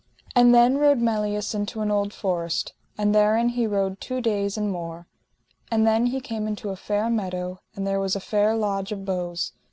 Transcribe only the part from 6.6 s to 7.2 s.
a fair